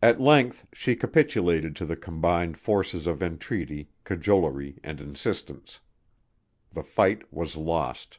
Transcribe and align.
At 0.00 0.20
length 0.20 0.68
she 0.72 0.94
capitulated 0.94 1.74
to 1.74 1.84
the 1.84 1.96
combined 1.96 2.56
forces 2.56 3.08
of 3.08 3.20
entreaty, 3.20 3.90
cajolery 4.04 4.78
and 4.84 5.00
insistence. 5.00 5.80
The 6.70 6.84
fight 6.84 7.24
was 7.34 7.56
lost. 7.56 8.18